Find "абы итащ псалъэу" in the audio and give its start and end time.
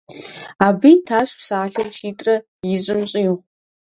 0.65-1.89